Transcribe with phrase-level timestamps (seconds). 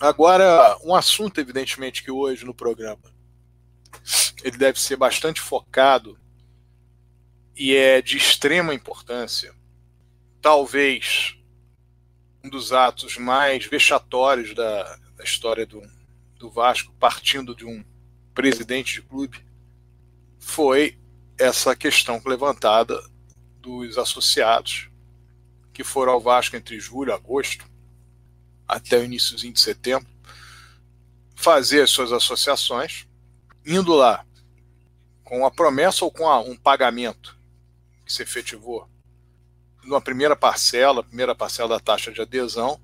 [0.00, 3.12] Agora, um assunto, evidentemente, que hoje no programa
[4.42, 6.18] ele deve ser bastante focado
[7.54, 9.54] e é de extrema importância.
[10.40, 11.36] Talvez
[12.42, 15.82] um dos atos mais vexatórios da, da história do,
[16.38, 17.84] do Vasco, partindo de um
[18.34, 19.44] presidente de clube,
[20.38, 20.98] foi
[21.38, 22.98] essa questão levantada
[23.60, 24.88] dos associados
[25.74, 27.69] que foram ao Vasco entre julho e agosto,
[28.74, 30.08] até o iníciozinho de setembro,
[31.34, 33.06] fazer as suas associações,
[33.64, 34.24] indo lá
[35.24, 37.38] com a promessa ou com a, um pagamento
[38.04, 38.88] que se efetivou
[39.82, 42.80] numa primeira parcela, primeira parcela da taxa de adesão,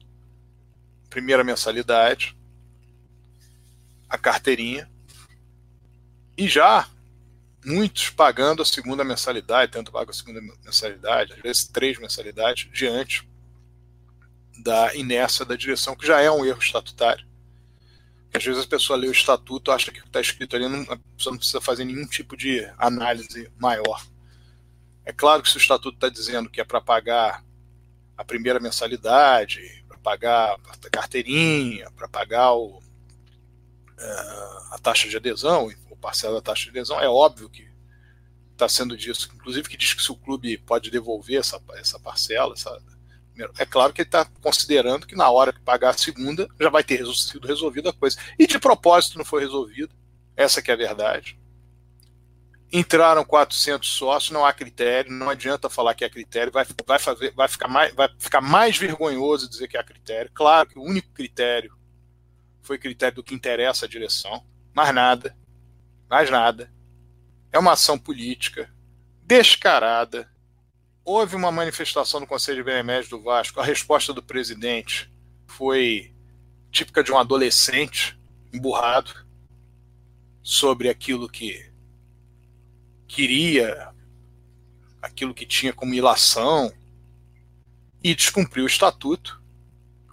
[1.10, 2.36] primeira mensalidade,
[4.08, 4.90] a carteirinha,
[6.36, 6.88] e já
[7.64, 13.28] muitos pagando a segunda mensalidade, tanto paga a segunda mensalidade, às vezes três mensalidades, diante
[14.58, 17.26] da inércia da direção, que já é um erro estatutário.
[18.32, 20.82] Às vezes a pessoa lê o estatuto acha que o que está escrito ali, não,
[20.82, 24.04] a pessoa não precisa fazer nenhum tipo de análise maior.
[25.04, 27.44] É claro que se o estatuto está dizendo que é para pagar
[28.16, 35.70] a primeira mensalidade, para pagar a carteirinha, para pagar o, uh, a taxa de adesão,
[35.90, 37.66] o parcela da taxa de adesão, é óbvio que
[38.52, 39.30] está sendo disso.
[39.34, 42.82] Inclusive que diz que se o clube pode devolver essa, essa parcela, essa,
[43.58, 46.82] é claro que ele está considerando que na hora que pagar a segunda já vai
[46.82, 48.18] ter sido resolvida a coisa.
[48.38, 49.94] E de propósito não foi resolvido.
[50.36, 51.38] Essa que é a verdade.
[52.72, 57.32] Entraram 400 sócios, não há critério, não adianta falar que é critério, vai, vai, fazer,
[57.32, 60.30] vai, ficar, mais, vai ficar mais vergonhoso dizer que é critério.
[60.34, 61.76] Claro que o único critério
[62.62, 64.44] foi critério do que interessa à direção,
[64.74, 65.36] mais nada,
[66.10, 66.70] mais nada.
[67.52, 68.68] É uma ação política
[69.22, 70.28] descarada,
[71.06, 73.60] houve uma manifestação no Conselho de Benemérito do Vasco.
[73.60, 75.08] A resposta do presidente
[75.46, 76.12] foi
[76.72, 78.18] típica de um adolescente
[78.52, 79.24] emburrado
[80.42, 81.70] sobre aquilo que
[83.06, 83.94] queria,
[85.00, 86.72] aquilo que tinha como ilação
[88.02, 89.40] e descumpriu o estatuto.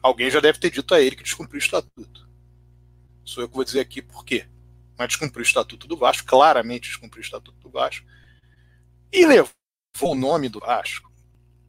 [0.01, 2.29] Alguém já deve ter dito a ele que descumpriu o estatuto.
[3.25, 4.45] Sou eu que vou dizer aqui por quê.
[4.95, 8.05] Mas descumpriu o estatuto do Vasco, claramente descumpriu o estatuto do Vasco,
[9.11, 9.49] e levou
[10.01, 11.11] o nome do Vasco,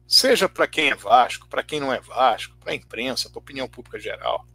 [0.07, 3.41] seja para quem é Vasco, para quem não é Vasco, para a imprensa, para a
[3.43, 4.45] opinião pública geral,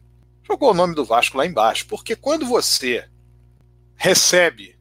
[0.42, 1.86] jogou o nome do Vasco lá embaixo.
[1.86, 3.08] Porque quando você
[3.94, 4.78] recebe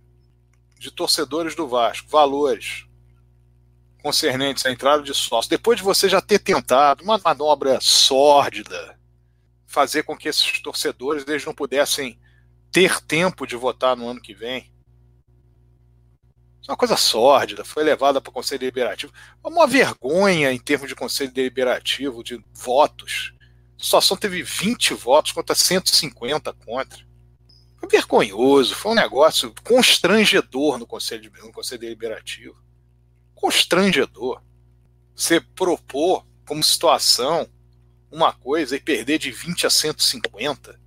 [0.77, 2.85] de torcedores do Vasco valores
[4.01, 8.97] concernentes à entrada de sócio, depois de você já ter tentado uma manobra sórdida,
[9.67, 12.19] fazer com que esses torcedores eles não pudessem
[12.71, 14.71] ter tempo de votar no ano que vem,
[16.69, 19.11] uma coisa sórdida, foi levada para o Conselho Deliberativo.
[19.43, 23.33] Uma vergonha em termos de Conselho Deliberativo, de votos.
[23.79, 27.03] A situação teve 20 votos contra 150 contra.
[27.77, 32.55] Foi vergonhoso, foi um negócio constrangedor no Conselho, no Conselho Deliberativo.
[33.33, 34.43] Constrangedor.
[35.15, 37.49] Você propor como situação
[38.11, 40.79] uma coisa e perder de 20 a 150.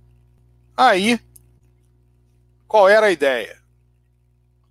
[0.77, 1.19] Aí,
[2.67, 3.62] qual era a ideia?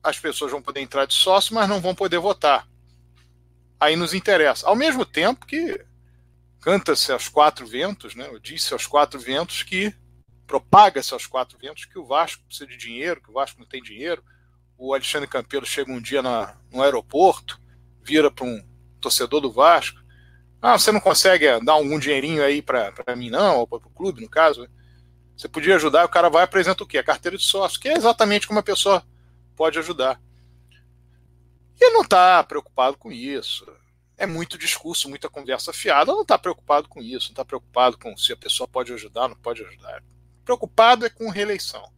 [0.03, 2.67] As pessoas vão poder entrar de sócio, mas não vão poder votar.
[3.79, 4.67] Aí nos interessa.
[4.67, 5.81] Ao mesmo tempo que
[6.61, 8.29] canta-se aos quatro ventos, né?
[8.41, 9.95] disse aos quatro ventos que
[10.47, 13.83] propaga-se aos quatro ventos que o Vasco precisa de dinheiro, que o Vasco não tem
[13.83, 14.23] dinheiro.
[14.77, 17.61] O Alexandre Campelo chega um dia na, no aeroporto,
[18.03, 18.63] vira para um
[19.01, 20.01] torcedor do Vasco.
[20.61, 24.21] Ah, você não consegue dar algum dinheirinho aí para mim, não, ou para o clube,
[24.21, 24.69] no caso?
[25.37, 26.99] Você podia ajudar, o cara vai e apresenta o quê?
[26.99, 29.05] A carteira de sócio, que é exatamente como a pessoa
[29.57, 30.21] pode ajudar.
[31.81, 33.67] E não está preocupado com isso.
[34.17, 36.13] É muito discurso, muita conversa fiada.
[36.13, 37.29] Não está preocupado com isso.
[37.29, 40.03] Não está preocupado com se a pessoa pode ajudar, não pode ajudar.
[40.45, 41.93] Preocupado é com reeleição.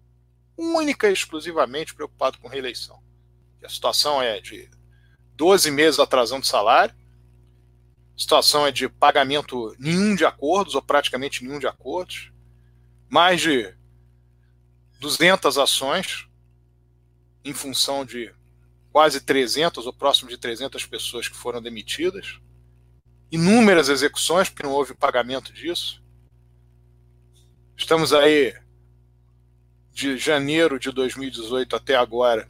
[0.57, 3.03] Única e exclusivamente preocupado com reeleição.
[3.63, 4.71] a situação é de
[5.37, 6.95] 12 meses atrasando salário.
[8.17, 12.33] A situação é de pagamento nenhum de acordos, ou praticamente nenhum de acordos.
[13.09, 13.75] Mais de
[15.01, 16.29] 200 ações
[17.45, 18.33] em função de
[18.91, 22.39] quase 300 ou próximo de 300 pessoas que foram demitidas,
[23.31, 26.03] inúmeras execuções, porque não houve pagamento disso.
[27.77, 28.55] Estamos aí
[29.93, 32.49] de janeiro de 2018 até agora.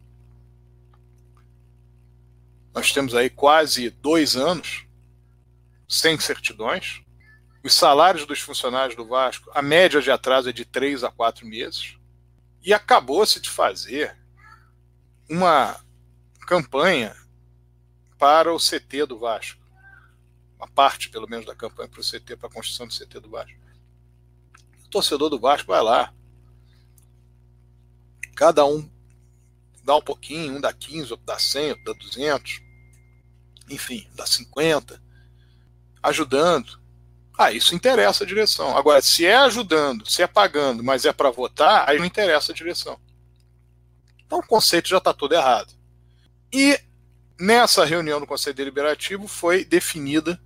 [2.74, 4.86] Nós temos aí quase dois anos
[5.88, 7.02] sem certidões.
[7.62, 11.46] Os salários dos funcionários do Vasco, a média de atraso é de três a quatro
[11.46, 11.96] meses.
[12.62, 14.14] E acabou-se de fazer
[15.28, 15.80] uma
[16.46, 17.14] campanha
[18.18, 19.62] para o CT do Vasco.
[20.56, 23.30] Uma parte, pelo menos, da campanha para o CT, para a construção do CT do
[23.30, 23.58] Vasco.
[24.90, 26.14] torcedor do Vasco vai lá.
[28.34, 28.88] Cada um
[29.82, 32.62] dá um pouquinho, um dá 15, outro dá 100, outro dá 200,
[33.68, 35.00] enfim, dá 50,
[36.02, 36.80] ajudando.
[37.36, 38.76] Ah, isso interessa a direção.
[38.76, 42.54] Agora, se é ajudando, se é pagando, mas é para votar, aí não interessa a
[42.54, 42.98] direção.
[44.34, 45.72] Então o conceito já está todo errado.
[46.52, 46.76] E
[47.38, 50.42] nessa reunião do Conselho Deliberativo foi definida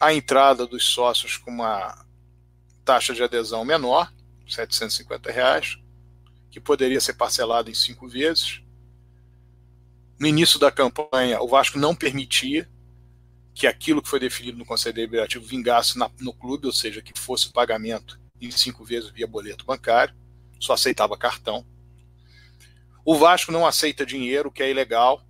[0.00, 2.06] a entrada dos sócios com uma
[2.86, 4.10] taxa de adesão menor,
[4.48, 5.78] 750 reais,
[6.50, 8.62] que poderia ser parcelado em cinco vezes.
[10.18, 12.66] No início da campanha, o Vasco não permitia
[13.52, 17.12] que aquilo que foi definido no Conselho Deliberativo vingasse na, no clube, ou seja, que
[17.14, 20.14] fosse o pagamento em cinco vezes via boleto bancário,
[20.58, 21.62] só aceitava cartão.
[23.04, 25.24] O Vasco não aceita dinheiro, o que é ilegal.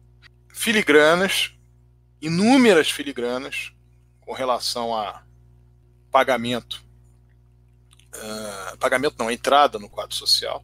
[0.52, 1.54] Filigranas,
[2.20, 3.72] inúmeras filigranas
[4.20, 5.24] com relação a
[6.10, 6.84] pagamento,
[8.14, 10.62] uh, pagamento não, entrada no quadro social.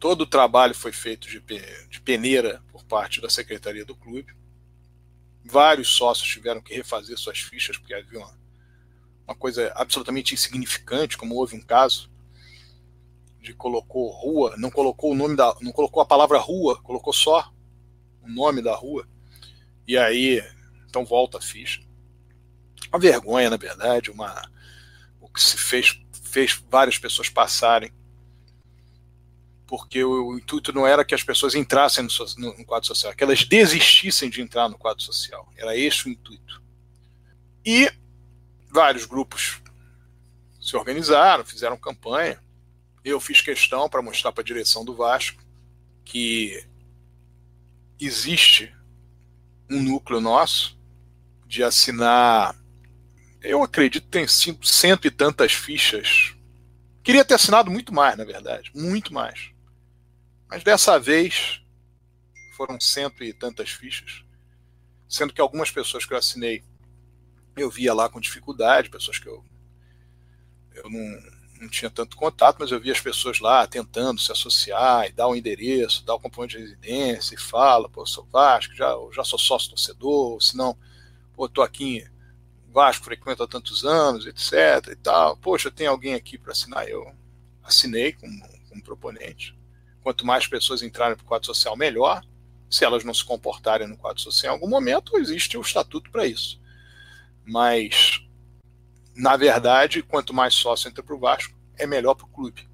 [0.00, 1.40] Todo o trabalho foi feito de,
[1.88, 4.34] de peneira por parte da secretaria do clube.
[5.44, 8.38] Vários sócios tiveram que refazer suas fichas, porque havia uma,
[9.28, 12.09] uma coisa absolutamente insignificante, como houve um caso
[13.40, 17.52] de colocou rua, não colocou o nome da, não colocou a palavra rua, colocou só
[18.22, 19.08] o nome da rua.
[19.86, 20.42] E aí,
[20.88, 21.80] então volta a ficha.
[22.92, 24.50] Uma vergonha, na verdade, uma
[25.20, 27.92] o que se fez fez várias pessoas passarem
[29.70, 33.14] porque o, o, intuito não era que as pessoas entrassem no, no, no, quadro social,
[33.14, 35.48] que elas desistissem de entrar no quadro social.
[35.56, 36.60] Era esse o intuito.
[37.64, 37.88] E
[38.68, 39.62] vários grupos
[40.60, 42.42] se organizaram, fizeram campanha.
[43.04, 45.42] Eu fiz questão para mostrar para a direção do Vasco
[46.04, 46.66] que
[47.98, 48.74] existe
[49.70, 50.78] um núcleo nosso
[51.46, 52.56] de assinar.
[53.42, 56.34] Eu acredito tem cento e tantas fichas.
[57.02, 59.50] Queria ter assinado muito mais, na verdade, muito mais.
[60.48, 61.62] Mas dessa vez
[62.56, 64.24] foram cento e tantas fichas,
[65.08, 66.62] sendo que algumas pessoas que eu assinei
[67.56, 69.44] eu via lá com dificuldade, pessoas que eu,
[70.74, 75.06] eu não, não tinha tanto contato, mas eu via as pessoas lá tentando se associar
[75.06, 78.74] e dar o um endereço, dar o um de residência e fala, pô, sou Vasco,
[78.74, 80.76] já, já sou sócio torcedor, se não,
[81.34, 85.36] pô, tô aqui em Vasco, frequento há tantos anos, etc e tal.
[85.36, 86.88] Poxa, tem alguém aqui para assinar?
[86.88, 87.14] Eu
[87.62, 89.58] assinei como, como proponente.
[90.02, 92.24] Quanto mais pessoas entrarem para o quadro social, melhor.
[92.70, 96.24] Se elas não se comportarem no quadro social em algum momento, existe o estatuto para
[96.24, 96.60] isso.
[97.44, 98.22] Mas,
[99.20, 102.68] na verdade, quanto mais sócio entra para o Vasco, é melhor para o clube.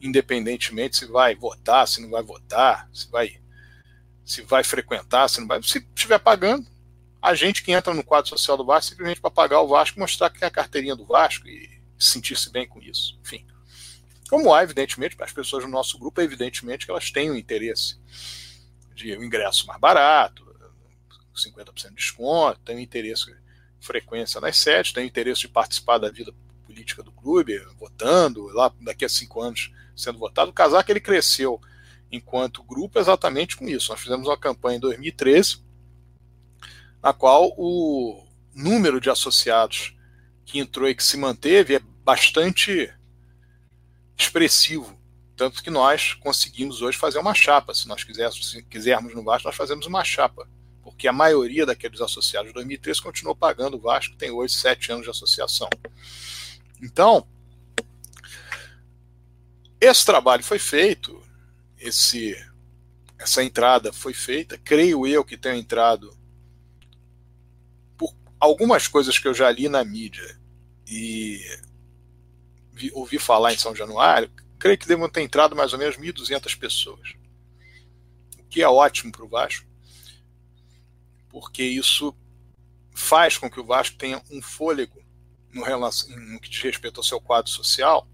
[0.00, 3.40] Independentemente se vai votar, se não vai votar, se vai,
[4.24, 5.62] se vai frequentar, se não vai.
[5.62, 6.66] Se estiver pagando,
[7.20, 10.30] a gente que entra no quadro social do Vasco simplesmente para pagar o Vasco, mostrar
[10.30, 13.18] que é a carteirinha do Vasco e sentir-se bem com isso.
[13.20, 13.46] Enfim.
[14.30, 17.98] Como há, evidentemente, as pessoas do nosso grupo, evidentemente que elas têm o interesse
[18.94, 20.48] de um ingresso mais barato,
[21.34, 23.49] 50% de desconto, têm o interesse de
[23.80, 26.32] frequência nas sedes, têm o interesse de participar da vida
[26.66, 30.50] política do clube, votando, lá daqui a cinco anos sendo votado.
[30.50, 31.60] O Casaco ele cresceu
[32.12, 33.90] enquanto grupo exatamente com isso.
[33.90, 35.62] Nós fizemos uma campanha em 2013,
[37.02, 38.24] na qual o
[38.54, 39.96] número de associados
[40.44, 42.92] que entrou e que se manteve é bastante
[44.16, 44.98] expressivo.
[45.36, 47.72] Tanto que nós conseguimos hoje fazer uma chapa.
[47.72, 50.48] Se nós quisermos, se quisermos no Vasco, nós fazemos uma chapa.
[50.90, 55.04] Porque a maioria daqueles associados de 2013 continuou pagando o Vasco, tem hoje sete anos
[55.04, 55.68] de associação.
[56.82, 57.26] Então,
[59.80, 61.20] esse trabalho foi feito,
[61.78, 62.36] esse,
[63.18, 64.58] essa entrada foi feita.
[64.58, 66.14] Creio eu que tenha entrado
[67.96, 70.38] por algumas coisas que eu já li na mídia
[70.86, 71.40] e
[72.72, 76.58] vi, ouvi falar em São Januário, creio que devam ter entrado mais ou menos 1.200
[76.58, 77.14] pessoas.
[78.38, 79.69] O que é ótimo para o Vasco,
[81.30, 82.14] porque isso
[82.94, 85.00] faz com que o Vasco tenha um fôlego
[85.52, 88.06] no, relação, no que diz respeito ao seu quadro social.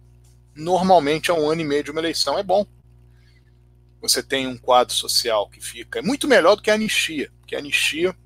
[0.55, 2.67] Normalmente, a um ano e meio de uma eleição é bom.
[4.01, 7.57] Você tem um quadro social que fica é muito melhor do que a anistia, porque
[7.57, 8.17] a anistia,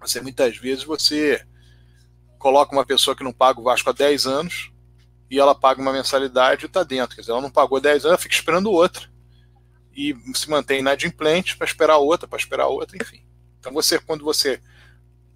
[0.00, 1.46] você muitas vezes você
[2.38, 4.72] coloca uma pessoa que não paga o Vasco há 10 anos
[5.30, 7.14] e ela paga uma mensalidade e está dentro.
[7.14, 9.10] Quer dizer, ela não pagou 10 anos, ela fica esperando outra.
[9.94, 13.22] E se mantém inadimplente para esperar outra, para esperar outra, enfim.
[13.62, 14.60] Então, você, quando você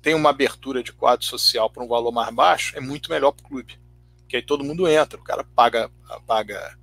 [0.02, 3.46] tem uma abertura de quadro social para um valor mais baixo, é muito melhor para
[3.46, 3.78] o clube.
[4.18, 5.88] Porque aí todo mundo entra, o cara paga,
[6.26, 6.76] paga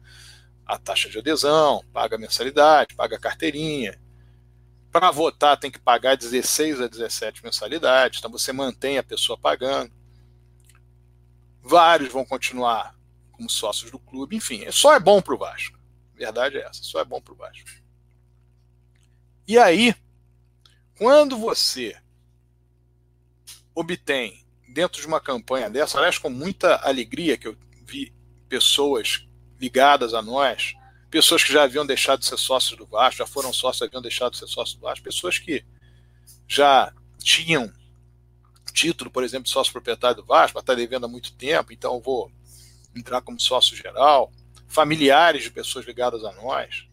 [0.65, 3.99] a taxa de adesão, paga a mensalidade, paga a carteirinha.
[4.89, 9.91] Para votar tem que pagar 16 a 17 mensalidades, então você mantém a pessoa pagando
[11.61, 12.95] vários vão continuar
[13.33, 15.77] como sócios do clube, enfim, só é bom para o Vasco.
[16.15, 17.69] Verdade é essa, só é bom para o Vasco.
[19.45, 19.93] E aí,
[20.97, 21.95] quando você
[23.75, 28.13] obtém, dentro de uma campanha dessa, aliás, com muita alegria que eu vi
[28.47, 29.27] pessoas
[29.59, 30.73] ligadas a nós,
[31.09, 34.33] pessoas que já haviam deixado de ser sócios do Vasco, já foram sócios, haviam deixado
[34.33, 35.63] de ser sócios do Vasco, pessoas que
[36.47, 37.71] já tinham
[38.73, 42.31] título, por exemplo, de sócio proprietário do Vasco, está devendo há muito tempo, então vou
[42.95, 44.31] entrar como sócio geral,
[44.67, 46.87] familiares de pessoas ligadas a nós,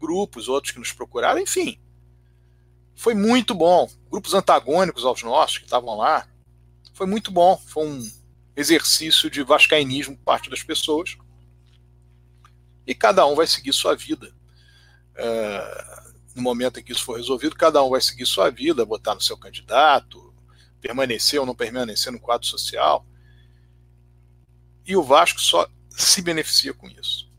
[0.00, 1.78] grupos, outros que nos procuraram, enfim.
[3.00, 3.90] Foi muito bom.
[4.10, 6.28] Grupos antagônicos aos nossos que estavam lá.
[6.92, 7.56] Foi muito bom.
[7.56, 8.12] Foi um
[8.54, 11.16] exercício de vascainismo por parte das pessoas.
[12.86, 14.30] E cada um vai seguir sua vida.
[15.14, 16.02] É,
[16.36, 19.22] no momento em que isso for resolvido, cada um vai seguir sua vida, votar no
[19.22, 20.34] seu candidato,
[20.78, 23.06] permanecer ou não permanecer no quadro social.
[24.86, 27.32] E o Vasco só se beneficia com isso.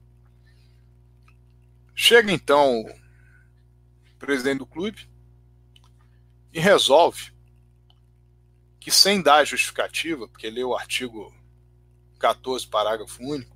[1.93, 5.10] Chega então o presidente do clube
[6.53, 7.31] e resolve
[8.79, 11.33] que, sem dar justificativa, porque leu o artigo
[12.19, 13.55] 14, parágrafo único,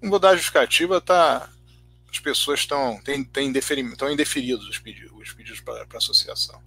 [0.00, 1.50] não vou dar justificativa, tá,
[2.10, 6.62] as pessoas estão têm, têm estão indeferidos os pedidos, os pedidos para a associação.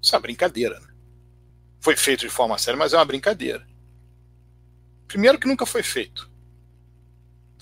[0.00, 0.78] Isso é uma brincadeira.
[0.78, 0.88] Né?
[1.80, 3.66] Foi feito de forma séria, mas é uma brincadeira.
[5.06, 6.31] Primeiro que nunca foi feito.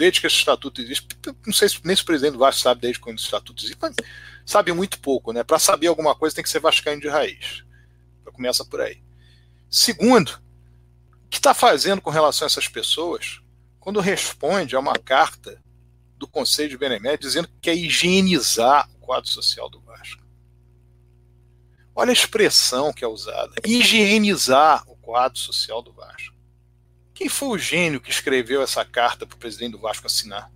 [0.01, 1.07] Desde que esse estatuto existe,
[1.45, 3.77] não sei se nem se o presidente do Vasco sabe desde quando esse estatuto existe,
[3.79, 3.95] mas
[4.47, 5.45] sabe muito pouco, né?
[5.45, 7.63] Para saber alguma coisa tem que ser vascaíno de raiz.
[8.33, 9.03] Começa por aí.
[9.69, 10.41] Segundo,
[11.23, 13.43] o que está fazendo com relação a essas pessoas
[13.79, 15.63] quando responde a uma carta
[16.17, 20.25] do Conselho de Benemérito dizendo que quer higienizar o quadro social do Vasco?
[21.95, 26.40] Olha a expressão que é usada: higienizar o quadro social do Vasco.
[27.21, 30.51] Quem foi o gênio que escreveu essa carta para o presidente do Vasco assinar?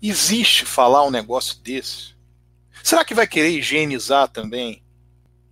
[0.00, 2.14] Existe falar um negócio desse?
[2.82, 4.82] Será que vai querer higienizar também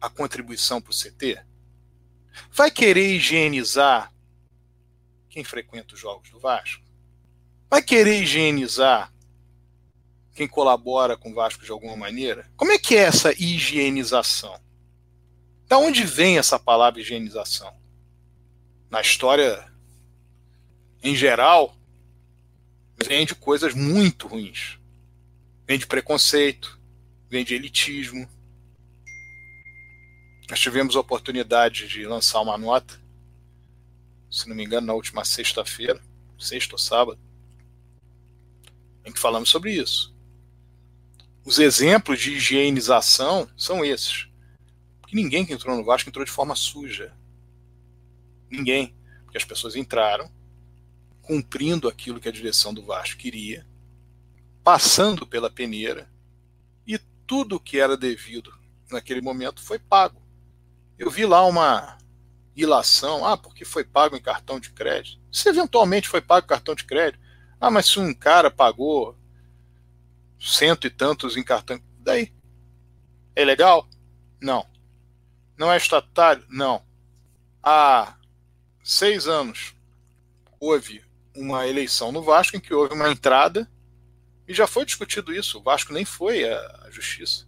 [0.00, 1.38] a contribuição para o CT?
[2.50, 4.10] Vai querer higienizar
[5.28, 6.82] quem frequenta os jogos do Vasco?
[7.68, 9.12] Vai querer higienizar
[10.34, 12.50] quem colabora com o Vasco de alguma maneira?
[12.56, 14.58] Como é que é essa higienização?
[15.68, 17.76] Da onde vem essa palavra higienização?
[18.88, 19.70] Na história
[21.02, 21.76] em geral,
[22.96, 24.78] vem de coisas muito ruins.
[25.66, 26.80] Vem de preconceito,
[27.28, 28.28] vem de elitismo.
[30.48, 33.00] Nós tivemos a oportunidade de lançar uma nota,
[34.30, 36.00] se não me engano, na última sexta-feira,
[36.38, 37.18] sexta ou sábado,
[39.04, 40.14] em que falamos sobre isso.
[41.44, 44.28] Os exemplos de higienização são esses.
[45.00, 47.12] Porque ninguém que entrou no Vasco entrou de forma suja.
[48.48, 48.94] Ninguém.
[49.24, 50.30] Porque as pessoas entraram
[51.22, 53.66] cumprindo aquilo que a direção do Vasco queria,
[54.62, 56.10] passando pela peneira,
[56.86, 58.52] e tudo que era devido
[58.90, 60.20] naquele momento foi pago.
[60.98, 61.98] Eu vi lá uma
[62.54, 65.20] ilação, ah, porque foi pago em cartão de crédito.
[65.32, 67.22] Se eventualmente foi pago em cartão de crédito,
[67.60, 69.16] ah, mas se um cara pagou
[70.38, 72.32] cento e tantos em cartão, daí?
[73.34, 73.88] É legal?
[74.40, 74.66] Não.
[75.56, 76.44] Não é estatutário?
[76.48, 76.82] Não.
[77.62, 78.16] Há
[78.82, 79.74] seis anos
[80.58, 81.02] houve
[81.34, 83.70] uma eleição no Vasco em que houve uma entrada
[84.46, 85.58] e já foi discutido isso.
[85.58, 87.46] O Vasco nem foi à justiça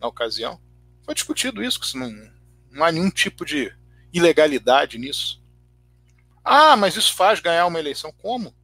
[0.00, 0.60] na ocasião.
[1.04, 2.10] Foi discutido isso, que não,
[2.70, 3.74] não há nenhum tipo de
[4.12, 5.42] ilegalidade nisso.
[6.44, 8.12] Ah, mas isso faz ganhar uma eleição.
[8.12, 8.54] Como?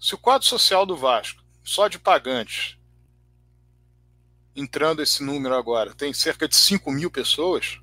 [0.00, 2.78] Se o quadro social do Vasco, só de pagantes,
[4.54, 7.78] entrando esse número agora, tem cerca de 5 mil pessoas,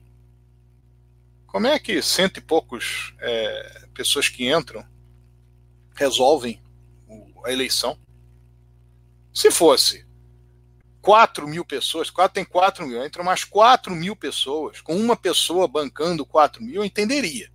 [1.45, 4.83] como é que cento e poucos é, pessoas que entram
[5.95, 6.61] resolvem
[7.45, 7.97] a eleição.
[9.33, 10.05] Se fosse
[11.01, 15.67] 4 mil pessoas, 4 tem 4 mil, entram mais 4 mil pessoas, com uma pessoa
[15.67, 17.51] bancando 4 mil, eu entenderia.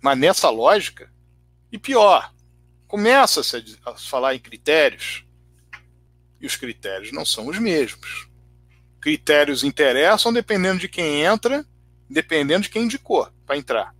[0.00, 1.12] Mas nessa lógica,
[1.70, 2.32] e pior,
[2.88, 5.24] começa-se a falar em critérios,
[6.40, 8.28] e os critérios não são os mesmos.
[9.00, 11.66] Critérios interessam dependendo de quem entra,
[12.08, 13.94] dependendo de quem indicou para entrar.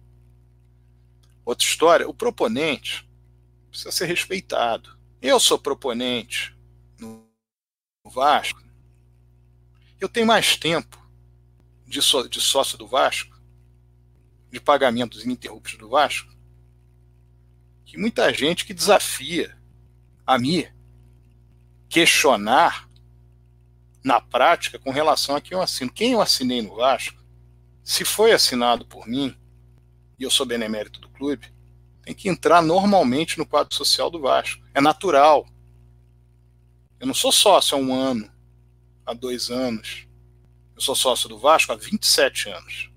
[1.44, 3.08] Outra história, o proponente
[3.72, 4.98] precisa ser respeitado.
[5.20, 6.54] Eu sou proponente
[7.00, 7.26] no
[8.04, 8.62] Vasco.
[9.98, 11.02] Eu tenho mais tempo
[11.86, 11.98] de,
[12.28, 13.40] de sócio do Vasco,
[14.50, 16.30] de pagamentos ininterruptos do Vasco,
[17.86, 19.56] que muita gente que desafia
[20.26, 20.70] a me
[21.88, 22.88] questionar
[24.04, 25.90] na prática com relação a quem eu assino.
[25.90, 27.22] Quem eu assinei no Vasco,
[27.82, 29.34] se foi assinado por mim,
[30.18, 31.52] e eu sou benemérito do clube,
[32.02, 34.62] tem que entrar normalmente no quadro social do Vasco.
[34.74, 35.46] É natural.
[36.98, 38.30] Eu não sou sócio há um ano,
[39.06, 40.06] há dois anos.
[40.74, 42.90] Eu sou sócio do Vasco há 27 anos.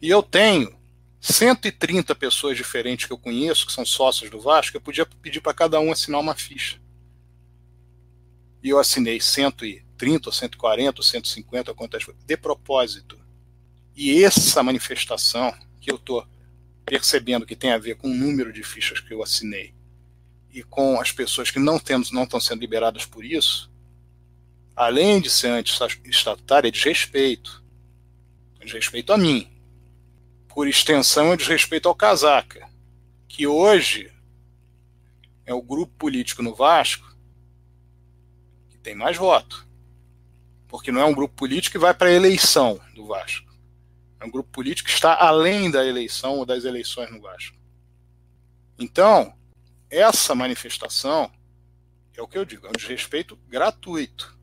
[0.00, 0.78] E eu tenho
[1.20, 5.52] 130 pessoas diferentes que eu conheço, que são sócios do Vasco, eu podia pedir para
[5.52, 6.80] cada um assinar uma ficha.
[8.62, 13.20] E eu assinei 130, ou 140, ou 150, quantas de propósito.
[13.94, 16.26] E essa manifestação que eu estou
[16.90, 19.72] percebendo que tem a ver com o número de fichas que eu assinei
[20.52, 23.70] e com as pessoas que não temos, não estão sendo liberadas por isso,
[24.74, 27.62] além de ser anti-estatutária, é desrespeito.
[28.58, 29.48] É desrespeito a mim.
[30.48, 32.68] Por extensão, é desrespeito ao Casaca,
[33.28, 34.12] que hoje
[35.46, 37.16] é o grupo político no Vasco
[38.68, 39.64] que tem mais voto.
[40.66, 43.49] Porque não é um grupo político que vai para a eleição do Vasco.
[44.20, 47.56] É um grupo político que está além da eleição ou das eleições no Vasco.
[48.78, 49.34] Então,
[49.88, 51.32] essa manifestação
[52.14, 54.38] é o que eu digo, é um desrespeito gratuito.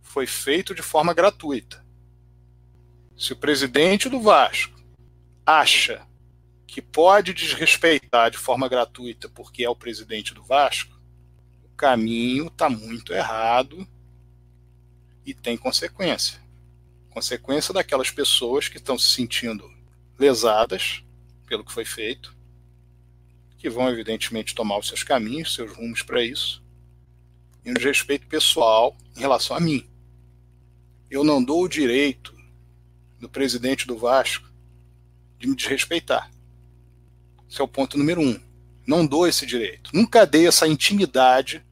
[0.00, 1.84] Foi feito de forma gratuita.
[3.16, 4.80] Se o presidente do Vasco
[5.44, 6.06] acha
[6.66, 10.98] que pode desrespeitar de forma gratuita porque é o presidente do Vasco,
[11.64, 13.86] o caminho está muito errado
[15.26, 16.40] e tem consequência.
[17.10, 19.70] Consequência daquelas pessoas que estão se sentindo
[20.18, 21.02] lesadas
[21.46, 22.36] pelo que foi feito,
[23.58, 26.62] que vão, evidentemente, tomar os seus caminhos, seus rumos para isso,
[27.64, 29.86] e um desrespeito pessoal em relação a mim.
[31.10, 32.34] Eu não dou o direito
[33.18, 34.48] do presidente do Vasco
[35.38, 36.30] de me desrespeitar.
[37.50, 38.40] Esse é o ponto número um.
[38.86, 39.90] Não dou esse direito.
[39.92, 41.64] Nunca dei essa intimidade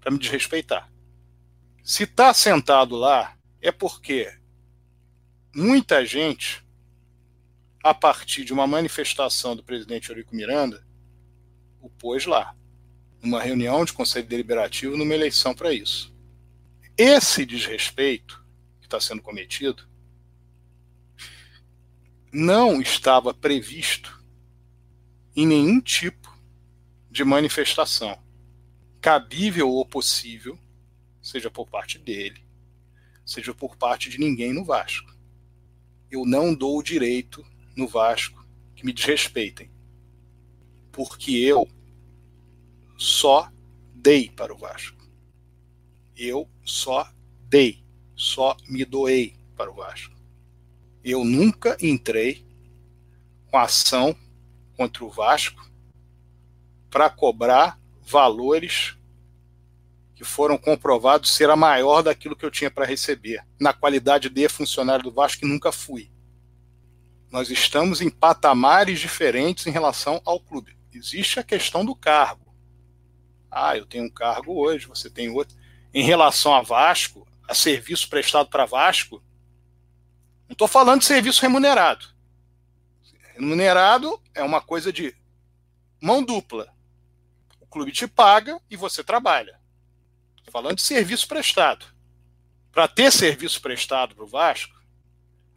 [0.00, 0.90] para me desrespeitar.
[1.82, 4.32] Se está sentado lá, é porque
[5.54, 6.64] muita gente,
[7.82, 10.84] a partir de uma manifestação do presidente Eurico Miranda,
[11.80, 12.56] o pôs lá,
[13.22, 16.14] numa reunião de conselho deliberativo, numa eleição para isso.
[16.96, 18.44] Esse desrespeito
[18.80, 19.88] que está sendo cometido
[22.32, 24.22] não estava previsto
[25.36, 26.32] em nenhum tipo
[27.10, 28.18] de manifestação
[29.00, 30.58] cabível ou possível,
[31.20, 32.42] seja por parte dele,
[33.24, 35.13] seja por parte de ninguém no Vasco.
[36.14, 38.46] Eu não dou o direito no Vasco
[38.76, 39.68] que me desrespeitem
[40.92, 41.68] porque eu
[42.96, 43.50] só
[43.92, 44.96] dei para o Vasco.
[46.16, 47.12] Eu só
[47.48, 47.82] dei,
[48.14, 50.14] só me doei para o Vasco.
[51.02, 52.46] Eu nunca entrei
[53.50, 54.16] com ação
[54.76, 55.68] contra o Vasco
[56.88, 58.96] para cobrar valores
[60.24, 65.04] foram comprovados ser a maior daquilo que eu tinha para receber, na qualidade de funcionário
[65.04, 66.10] do Vasco, que nunca fui.
[67.30, 72.54] Nós estamos em patamares diferentes em relação ao clube existe a questão do cargo.
[73.50, 75.56] Ah, eu tenho um cargo hoje, você tem outro.
[75.92, 79.22] Em relação a Vasco, a serviço prestado para Vasco,
[80.48, 82.06] não estou falando de serviço remunerado.
[83.34, 85.14] Remunerado é uma coisa de
[86.00, 86.72] mão dupla.
[87.60, 89.60] O clube te paga e você trabalha.
[90.44, 91.86] Estou falando de serviço prestado.
[92.70, 94.74] Para ter serviço prestado para o Vasco,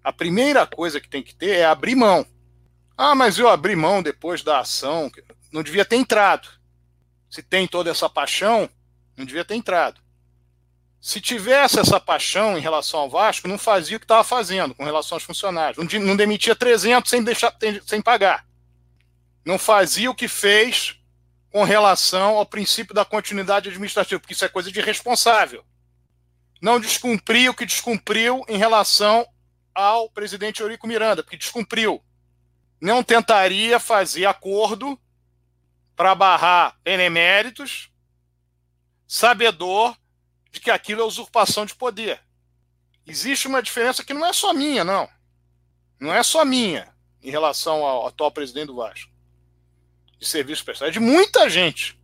[0.02, 2.26] a primeira coisa que tem que ter é abrir mão.
[2.98, 5.12] Ah, mas eu abri mão depois da ação.
[5.52, 6.48] Não devia ter entrado.
[7.30, 8.70] Se tem toda essa paixão,
[9.18, 10.00] não devia ter entrado.
[11.02, 14.86] Se tivesse essa paixão em relação ao Vasco, não fazia o que estava fazendo com
[14.86, 15.86] relação aos funcionários.
[16.00, 17.54] Não demitia 300 sem, deixar,
[17.86, 18.48] sem pagar.
[19.46, 20.97] Não fazia o que fez
[21.52, 25.64] com relação ao princípio da continuidade administrativa, porque isso é coisa de responsável.
[26.62, 29.26] Não descumpriu o que descumpriu em relação
[29.74, 32.04] ao presidente Eurico Miranda, porque descumpriu
[32.80, 35.00] não tentaria fazer acordo
[35.96, 37.92] para barrar beneméritos,
[39.08, 39.98] sabedor
[40.52, 42.22] de que aquilo é usurpação de poder.
[43.06, 45.10] Existe uma diferença que não é só minha, não.
[46.00, 49.12] Não é só minha em relação ao atual presidente do Vasco.
[50.18, 50.66] De serviço.
[50.84, 52.00] É de muita gente.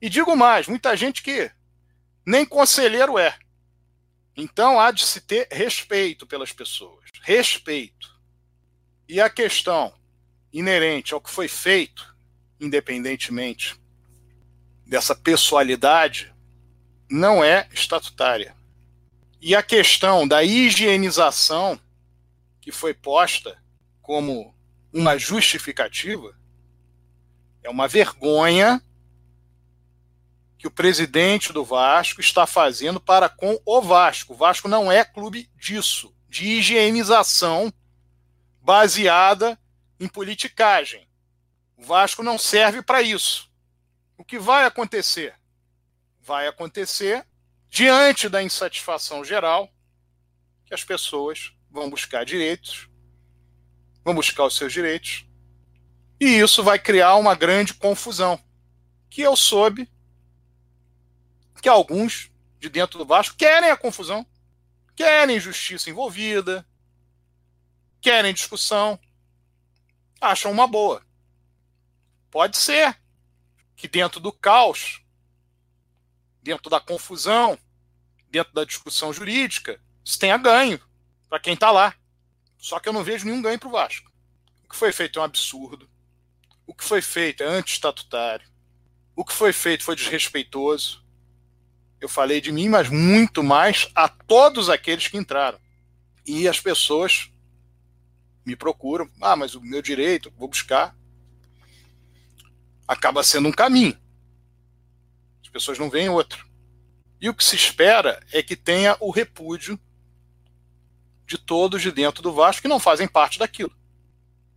[0.00, 1.50] E digo mais, muita gente que
[2.24, 3.38] nem conselheiro é.
[4.36, 7.10] Então há de se ter respeito pelas pessoas.
[7.22, 8.18] Respeito.
[9.08, 9.92] E a questão
[10.52, 12.14] inerente ao que foi feito,
[12.60, 13.78] independentemente
[14.86, 16.34] dessa pessoalidade,
[17.10, 18.56] não é estatutária.
[19.40, 21.80] E a questão da higienização,
[22.60, 23.60] que foi posta
[24.02, 24.54] como
[24.92, 26.36] uma justificativa,
[27.62, 28.82] é uma vergonha
[30.58, 34.34] que o presidente do Vasco está fazendo para com o Vasco.
[34.34, 37.72] O Vasco não é clube disso, de higienização
[38.60, 39.58] baseada
[39.98, 41.08] em politicagem.
[41.76, 43.50] O Vasco não serve para isso.
[44.18, 45.34] O que vai acontecer?
[46.20, 47.26] Vai acontecer
[47.70, 49.72] diante da insatisfação geral
[50.66, 52.86] que as pessoas vão buscar direitos,
[54.04, 55.24] vão buscar os seus direitos,
[56.20, 58.38] e isso vai criar uma grande confusão,
[59.08, 59.90] que eu soube
[61.62, 64.26] que alguns de dentro do Vasco querem a confusão,
[64.94, 66.66] querem justiça envolvida,
[68.00, 68.98] querem discussão,
[70.20, 71.02] acham uma boa.
[72.30, 72.98] Pode ser
[73.74, 75.02] que dentro do caos,
[76.42, 77.58] dentro da confusão,
[78.30, 80.80] dentro da discussão jurídica, isso tenha ganho
[81.28, 81.94] para quem está lá.
[82.58, 84.10] Só que eu não vejo nenhum ganho para o Vasco.
[84.64, 85.88] O que foi feito é um absurdo.
[86.70, 88.46] O que foi feito é anti-estatutário.
[89.16, 91.04] O que foi feito foi desrespeitoso.
[92.00, 95.58] Eu falei de mim, mas muito mais a todos aqueles que entraram.
[96.24, 97.28] E as pessoas
[98.46, 99.10] me procuram.
[99.20, 100.96] Ah, mas o meu direito, vou buscar.
[102.86, 103.98] Acaba sendo um caminho.
[105.42, 106.46] As pessoas não veem outro.
[107.20, 109.76] E o que se espera é que tenha o repúdio
[111.26, 113.76] de todos de dentro do Vasco que não fazem parte daquilo,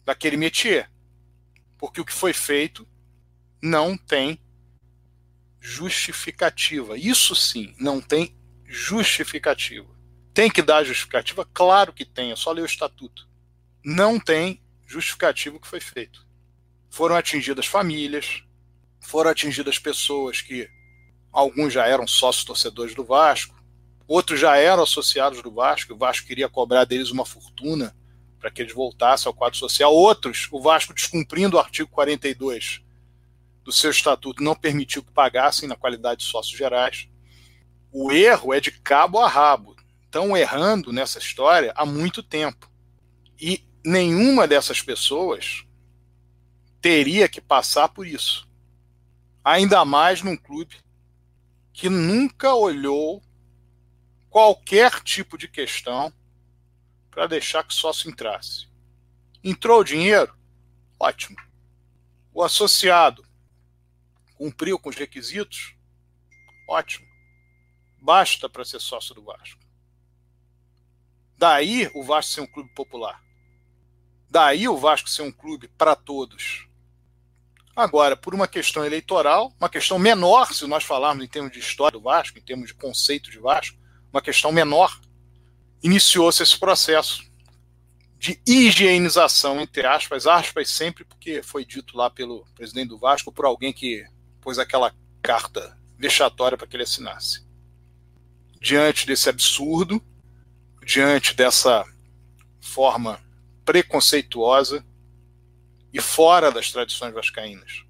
[0.06, 0.93] daquele métier.
[1.84, 2.88] Porque o que foi feito
[3.62, 4.39] não tem
[5.60, 6.98] justificativa.
[6.98, 8.34] Isso sim, não tem
[8.65, 9.93] justificativa.
[10.34, 11.46] Tem que dar justificativa?
[11.54, 13.28] Claro que tem, é só ler o estatuto
[13.84, 16.26] não tem justificativo que foi feito.
[16.89, 18.43] Foram atingidas famílias,
[19.02, 20.69] foram atingidas pessoas que
[21.34, 23.62] alguns já eram sócios torcedores do Vasco,
[24.08, 27.93] outros já eram associados do Vasco, o Vasco queria cobrar deles uma fortuna
[28.44, 29.96] para que eles voltassem ao quadro social.
[29.96, 32.82] Outros, o Vasco descumprindo o artigo 42
[33.64, 37.08] do seu estatuto, não permitiu que pagassem na qualidade de sócios gerais.
[37.90, 39.78] O erro é de cabo a rabo.
[40.04, 42.70] Estão errando nessa história há muito tempo.
[43.40, 45.64] E nenhuma dessas pessoas
[46.82, 48.46] teria que passar por isso.
[49.42, 50.76] Ainda mais num clube
[51.72, 53.24] que nunca olhou
[54.30, 56.12] qualquer tipo de questão
[57.13, 58.67] para deixar que sócio entrasse.
[59.43, 60.36] Entrou o dinheiro?
[60.99, 61.38] Ótimo.
[62.34, 63.23] O associado
[64.36, 65.76] cumpriu com os requisitos?
[66.67, 67.06] Ótimo.
[68.02, 69.62] Basta para ser sócio do Vasco.
[71.38, 73.21] Daí o Vasco ser um clube popular.
[74.30, 76.67] Daí o Vasco ser um clube para todos.
[77.76, 81.97] Agora, por uma questão eleitoral, uma questão menor, se nós falarmos em termos de história
[81.97, 83.78] do Vasco, em termos de conceito de Vasco,
[84.12, 84.99] uma questão menor,
[85.84, 87.24] iniciou-se esse processo
[88.17, 93.43] de higienização, entre aspas, aspas sempre porque foi dito lá pelo presidente do Vasco, por
[93.43, 94.06] alguém que
[94.39, 97.46] pôs aquela carta vexatória para que ele assinasse.
[98.62, 100.02] Diante desse absurdo,
[100.86, 101.86] diante dessa
[102.62, 103.22] forma
[103.65, 104.86] preconceituosa
[105.91, 107.84] e fora das tradições vascaínas.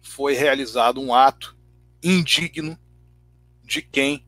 [0.00, 1.54] Foi realizado um ato
[2.02, 2.78] indigno
[3.62, 4.26] de quem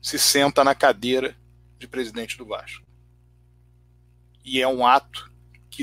[0.00, 1.36] se senta na cadeira
[1.80, 2.86] de presidente do Vasco.
[4.44, 5.30] E é um ato
[5.70, 5.82] que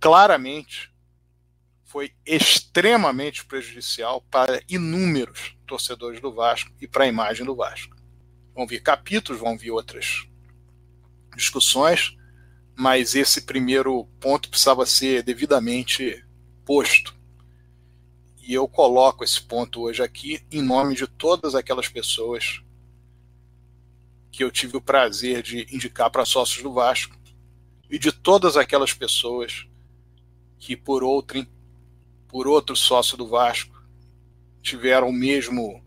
[0.00, 0.90] claramente
[1.84, 7.94] foi extremamente prejudicial para inúmeros torcedores do Vasco e para a imagem do Vasco.
[8.54, 10.26] Vão vir capítulos, vão vir outras
[11.36, 12.16] discussões,
[12.74, 16.24] mas esse primeiro ponto precisava ser devidamente
[16.64, 17.14] posto.
[18.38, 22.62] E eu coloco esse ponto hoje aqui em nome de todas aquelas pessoas
[24.32, 27.14] que eu tive o prazer de indicar para sócios do Vasco
[27.88, 29.66] e de todas aquelas pessoas
[30.58, 31.46] que por outrem,
[32.26, 33.80] por outro sócio do Vasco,
[34.62, 35.84] tiveram o mesmo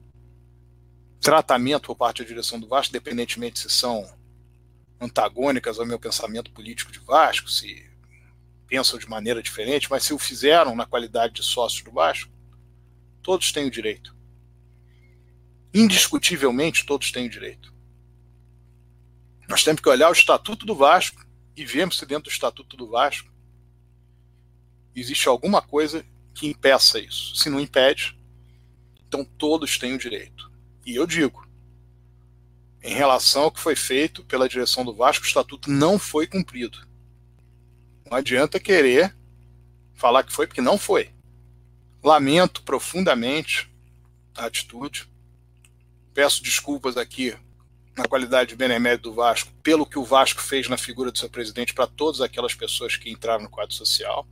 [1.19, 4.07] tratamento por parte da direção do Vasco, independentemente se são
[5.01, 7.89] antagônicas ao meu pensamento político de Vasco, se
[8.67, 12.31] pensam de maneira diferente, mas se o fizeram na qualidade de sócios do Vasco,
[13.23, 14.15] todos têm o direito.
[15.73, 17.74] Indiscutivelmente, todos têm o direito.
[19.47, 22.89] Nós temos que olhar o Estatuto do Vasco e vermos se dentro do Estatuto do
[22.89, 23.31] Vasco
[24.95, 27.35] existe alguma coisa que impeça isso.
[27.35, 28.17] Se não impede,
[29.07, 30.51] então todos têm o direito.
[30.85, 31.47] E eu digo,
[32.81, 36.87] em relação ao que foi feito pela direção do Vasco, o estatuto não foi cumprido.
[38.09, 39.15] Não adianta querer
[39.93, 41.13] falar que foi, porque não foi.
[42.03, 43.73] Lamento profundamente
[44.35, 45.09] a atitude.
[46.13, 47.35] Peço desculpas aqui
[47.97, 51.29] na qualidade de benemérito do Vasco pelo que o Vasco fez na figura do seu
[51.29, 54.27] presidente para todas aquelas pessoas que entraram no quadro social.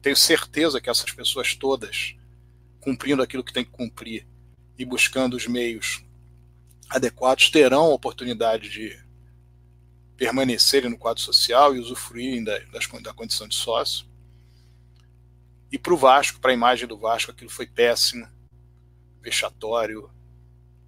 [0.00, 2.16] Tenho certeza que essas pessoas todas,
[2.80, 4.26] cumprindo aquilo que tem que cumprir
[4.78, 6.02] e buscando os meios
[6.88, 8.98] adequados terão a oportunidade de
[10.16, 14.06] permanecerem no quadro social e usufruírem da, das, da condição de sócio.
[15.70, 18.28] E para o Vasco, para a imagem do Vasco, aquilo foi péssimo,
[19.22, 20.10] vexatório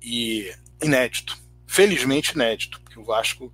[0.03, 1.44] e inédito.
[1.67, 3.53] Felizmente inédito, porque o Vasco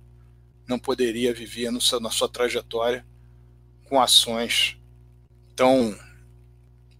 [0.67, 3.05] não poderia viver seu, na sua trajetória
[3.85, 4.77] com ações
[5.55, 5.97] tão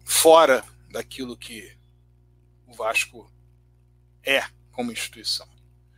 [0.04, 1.76] fora daquilo que
[2.68, 3.32] o Vasco
[4.24, 5.51] é como instituição.